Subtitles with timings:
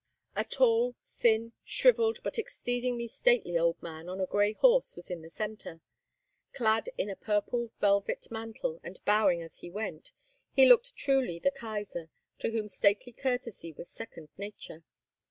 [0.35, 5.21] A tall, thin, shrivelled, but exceedingly stately old man on a gray horse was in
[5.21, 5.79] the centre.
[6.53, 10.11] Clad in a purple velvet mantle, and bowing as he went,
[10.53, 12.09] he looked truly the Kaisar,
[12.39, 14.83] to whom stately courtesy was second nature.